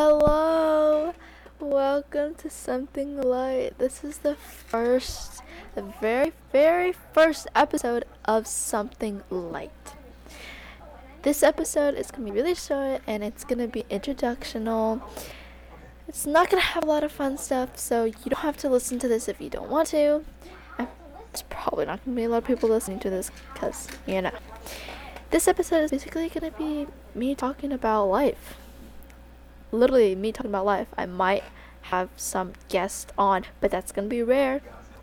[0.00, 1.12] Hello,
[1.58, 3.76] welcome to Something Light.
[3.78, 5.42] This is the first,
[5.74, 9.72] the very, very first episode of Something Light.
[11.22, 15.02] This episode is gonna be really short and it's gonna be introductional.
[16.06, 19.00] It's not gonna have a lot of fun stuff, so you don't have to listen
[19.00, 20.24] to this if you don't want to.
[21.32, 24.30] It's probably not gonna be a lot of people listening to this because, you know.
[25.30, 26.86] This episode is basically gonna be
[27.16, 28.58] me talking about life
[29.72, 30.88] literally me talking about life.
[30.96, 31.44] I might
[31.82, 34.60] have some guests on, but that's gonna be rare.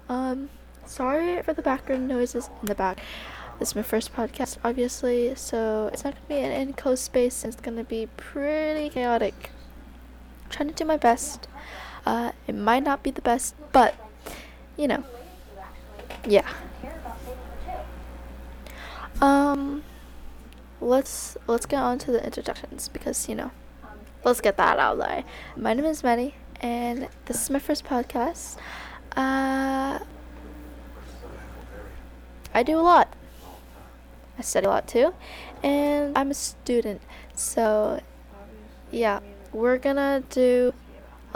[0.10, 0.50] Um,
[0.86, 3.00] sorry for the background noises in the back.
[3.60, 7.46] This is my first podcast, obviously, so it's not gonna be an enclosed space.
[7.46, 9.52] It's gonna be pretty chaotic.
[10.44, 11.48] I'm trying to do my best.
[12.06, 13.96] Uh, it might not be the best, but
[14.78, 15.04] you know,
[16.28, 16.48] yeah.
[19.22, 19.84] Um,
[20.82, 23.52] let's let's get on to the introductions because you know
[24.26, 25.24] let's get that out there.
[25.56, 28.58] My name is Maddie, and this is my first podcast.
[29.16, 30.00] Uh,
[32.52, 33.14] I do a lot.
[34.38, 35.14] I study a lot too,
[35.64, 37.02] and I'm a student.
[37.36, 38.02] So,
[38.92, 39.20] yeah,
[39.54, 40.74] we're gonna do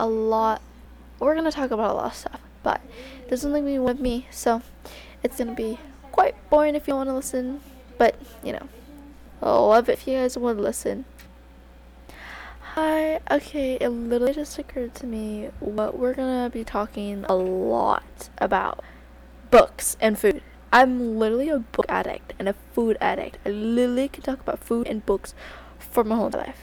[0.00, 0.60] a lot.
[1.20, 2.80] We're gonna talk about a lot of stuff, but
[3.28, 4.62] there's only me with me, so
[5.22, 5.78] it's gonna be
[6.10, 7.60] quite boring if you want to listen.
[7.98, 8.68] But you know,
[9.40, 11.04] I'll love it if you guys want to listen.
[12.74, 18.30] Hi, okay, it literally just occurred to me what we're gonna be talking a lot
[18.38, 18.84] about
[19.50, 20.40] books and food.
[20.72, 23.38] I'm literally a book addict and a food addict.
[23.44, 25.34] I literally can talk about food and books
[25.80, 26.60] for my whole life.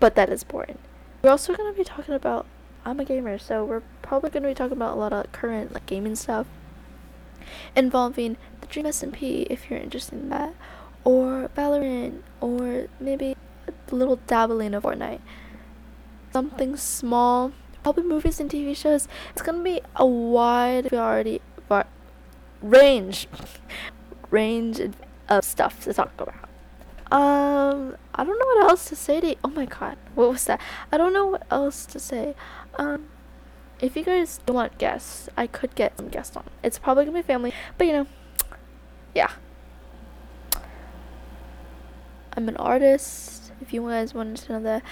[0.00, 0.78] But that is boring.
[1.22, 2.44] We're also gonna be talking about
[2.84, 5.86] I'm a gamer, so we're probably gonna be talking about a lot of current like
[5.86, 6.48] gaming stuff
[7.76, 10.52] involving the Dream SMP if you're interested in that,
[11.04, 13.36] or Valorant, or maybe
[13.92, 15.20] a little dabbling of Fortnite.
[16.32, 19.08] Something small, probably movies and TV shows.
[19.30, 21.86] It's gonna be a wide variety, var-
[22.62, 23.28] range,
[24.30, 24.80] range
[25.28, 26.34] of stuff to talk about.
[27.10, 29.36] Um, I don't know what else to say to you.
[29.42, 30.60] Oh my god, what was that?
[30.92, 32.34] I don't know what else to say.
[32.78, 33.06] Um,
[33.80, 36.44] if you guys don't want guests, I could get some guests on.
[36.62, 38.06] It's probably gonna be family, but you know,
[39.14, 39.30] yeah.
[42.36, 44.82] I'm an artist if you guys wanted to know that.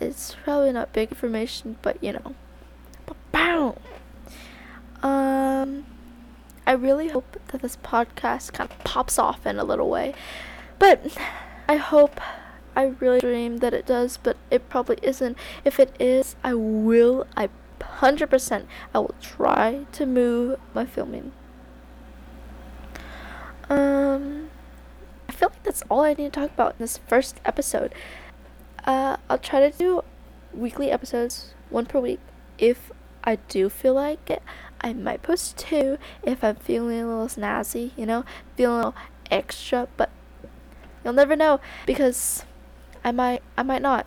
[0.00, 2.34] It's probably not big information, but you know.
[3.32, 3.76] Bow.
[5.02, 5.86] Um,
[6.66, 10.14] I really hope that this podcast kind of pops off in a little way,
[10.78, 11.16] but
[11.68, 12.20] I hope.
[12.76, 15.38] I really dream that it does, but it probably isn't.
[15.64, 17.24] If it is, I will.
[17.36, 17.48] I
[17.80, 18.66] 100%.
[18.94, 21.32] I will try to move my filming.
[23.70, 24.50] Um
[25.44, 27.94] feel like that's all I need to talk about in this first episode.
[28.86, 30.02] Uh, I'll try to do
[30.54, 32.20] weekly episodes, one per week.
[32.58, 32.90] If
[33.24, 34.42] I do feel like it,
[34.80, 38.24] I might post two if I'm feeling a little snazzy, you know,
[38.56, 38.94] feeling a little
[39.30, 40.10] extra, but
[41.04, 42.44] you'll never know because
[43.04, 44.06] I might I might not.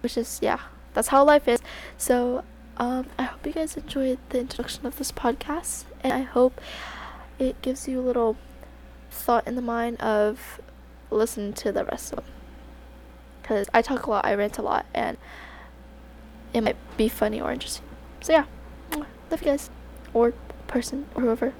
[0.00, 0.60] Which is yeah,
[0.94, 1.60] that's how life is.
[1.96, 2.44] So
[2.76, 6.60] um I hope you guys enjoyed the introduction of this podcast and I hope
[7.38, 8.36] it gives you a little
[9.12, 10.60] thought in the mind of
[11.10, 12.34] listen to the rest of them.
[13.40, 15.16] Because I talk a lot, I rant a lot, and
[16.52, 17.84] it might be funny or interesting.
[18.20, 18.46] So yeah,
[19.30, 19.70] love you guys,
[20.14, 20.32] or
[20.66, 21.52] person, or whoever.